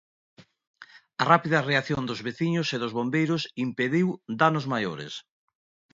[1.21, 4.07] A rápida reacción dos veciños e dos bombeiros impediu
[4.41, 5.13] danos maiores.